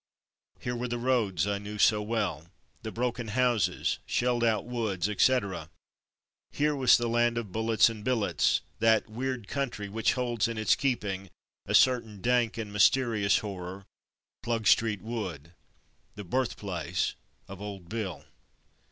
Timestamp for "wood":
15.03-15.53